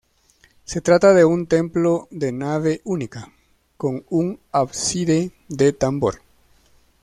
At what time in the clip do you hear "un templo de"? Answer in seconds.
1.25-2.31